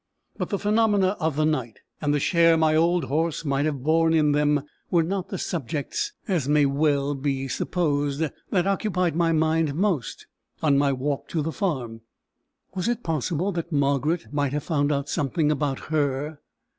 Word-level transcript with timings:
But 0.35 0.49
the 0.49 0.57
phenomena 0.57 1.15
of 1.19 1.35
the 1.35 1.45
night, 1.45 1.81
and 2.01 2.11
the 2.11 2.19
share 2.19 2.57
my 2.57 2.75
old 2.75 3.03
horse 3.03 3.45
might 3.45 3.65
have 3.65 3.83
borne 3.83 4.15
in 4.15 4.31
them, 4.31 4.63
were 4.89 5.03
not 5.03 5.27
the 5.29 5.37
subjects, 5.37 6.13
as 6.27 6.49
may 6.49 6.65
well 6.65 7.13
be 7.13 7.47
supposed, 7.47 8.23
that 8.49 8.65
occupied 8.65 9.15
my 9.15 9.31
mind 9.31 9.75
most, 9.75 10.25
on 10.63 10.75
my 10.75 10.91
walk 10.91 11.27
to 11.27 11.43
the 11.43 11.51
farm. 11.51 12.01
Was 12.73 12.87
it 12.87 13.03
possible 13.03 13.51
that 13.51 13.71
Margaret 13.71 14.25
might 14.33 14.53
have 14.53 14.63
found 14.63 14.91
out 14.91 15.07
something 15.07 15.51
about 15.51 15.77
_her? 15.77 16.39